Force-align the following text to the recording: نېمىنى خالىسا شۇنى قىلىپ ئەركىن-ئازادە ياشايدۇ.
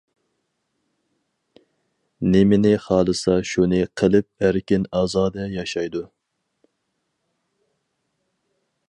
نېمىنى 2.35 2.71
خالىسا 2.85 3.37
شۇنى 3.51 3.83
قىلىپ 4.01 4.47
ئەركىن-ئازادە 4.47 5.47
ياشايدۇ. 5.59 6.05